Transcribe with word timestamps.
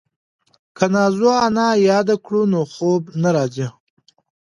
که 0.77 0.85
نازو 0.93 1.29
انا 1.45 1.67
یاده 1.89 2.15
کړو 2.25 2.41
نو 2.51 2.61
خوب 2.73 3.01
نه 3.21 3.29
راځي. 3.35 3.67